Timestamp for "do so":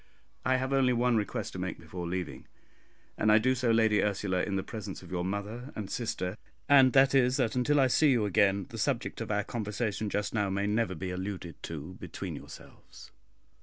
3.37-3.69